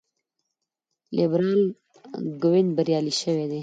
لیبرال 1.15 1.61
ګوند 2.41 2.69
بریالی 2.75 3.13
شوی 3.21 3.45
دی. 3.51 3.59